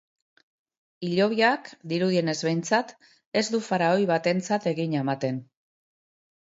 Hilobiak, 1.07 1.69
dirudienez 1.93 2.37
behintzat, 2.47 2.97
ez 3.43 3.47
du 3.57 3.63
faraoi 3.69 4.11
batentzat 4.17 4.71
egina 4.75 5.07
ematen. 5.09 5.41